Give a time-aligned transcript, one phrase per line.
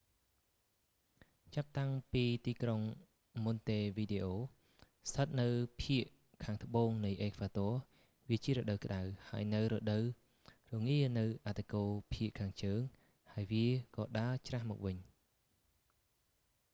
[1.55, 2.81] ចាប់តាំងពីទីក្រុង
[3.45, 5.47] ម៉ុនតេវីដេអូ montevideo ស្ថិតនៅ
[5.81, 6.03] ភាគ
[6.43, 7.71] ខាងត្បូងនៃអេក្វាទ័រ
[8.29, 10.03] វាជារដូវក្តៅ ហើយនៅរដូវ
[10.73, 12.79] រងានៅអឌ្ឍគោលភាគខាងជើង
[13.31, 13.67] ហើយវា
[13.97, 14.97] ក៏ដើរច្រាសមកវិញ